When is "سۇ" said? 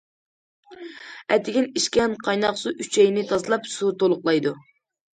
2.65-2.75, 3.79-3.95